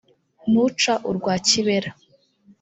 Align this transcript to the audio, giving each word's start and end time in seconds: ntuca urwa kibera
ntuca 0.49 0.93
urwa 1.09 1.33
kibera 1.47 1.89